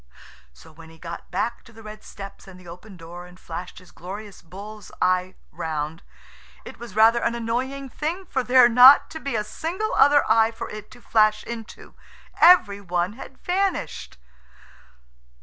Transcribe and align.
So 0.51 0.71
when 0.71 0.89
he 0.89 0.97
got 0.97 1.29
back 1.29 1.63
to 1.65 1.71
the 1.71 1.83
red 1.83 2.03
steps 2.03 2.47
and 2.47 2.59
the 2.59 2.67
open 2.67 2.97
door 2.97 3.27
and 3.27 3.39
flashed 3.39 3.77
his 3.77 3.91
glorious 3.91 4.41
bull's 4.41 4.91
eye 4.99 5.35
round 5.51 6.01
it 6.65 6.79
was 6.79 6.95
rather 6.95 7.19
an 7.19 7.35
annoying 7.35 7.87
thing 7.87 8.25
for 8.25 8.41
there 8.43 8.67
not 8.67 9.11
to 9.11 9.19
be 9.19 9.35
a 9.35 9.43
single 9.43 9.93
other 9.93 10.23
eye 10.27 10.49
for 10.49 10.71
it 10.71 10.89
to 10.89 11.01
flash 11.03 11.43
into. 11.43 11.93
Every 12.39 12.81
one 12.81 13.13
had 13.13 13.37
vanished. 13.37 14.17